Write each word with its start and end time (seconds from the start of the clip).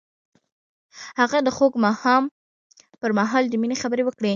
هغه 1.19 1.37
د 1.43 1.49
خوږ 1.55 1.73
ماښام 1.85 2.23
پر 3.01 3.11
مهال 3.19 3.43
د 3.49 3.53
مینې 3.61 3.75
خبرې 3.83 4.03
وکړې. 4.05 4.29